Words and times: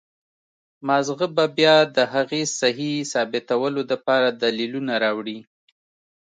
مازغه 0.87 1.27
به 1.35 1.45
بيا 1.57 1.75
د 1.95 1.97
هغې 2.13 2.43
سهي 2.59 2.93
ثابتولو 3.11 3.81
د 3.89 3.91
پاره 4.05 4.29
دليلونه 4.43 4.93
راوړي 5.03 5.39